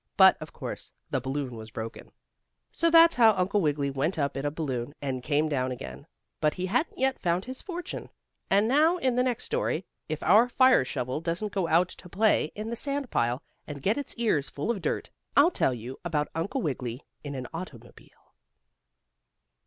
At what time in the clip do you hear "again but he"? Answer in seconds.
5.71-6.65